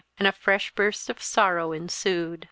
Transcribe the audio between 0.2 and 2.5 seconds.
a fresh burst of sorrow ensued.